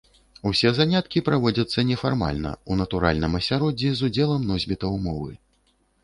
Усе 0.51 0.69
заняткі 0.77 1.21
праводзяцца 1.27 1.83
нефармальна, 1.89 2.53
у 2.71 2.77
натуральным 2.79 3.35
асяроддзі 3.41 3.91
з 3.99 4.09
удзелам 4.09 4.47
носьбітаў 4.53 4.97
мовы. 5.05 5.31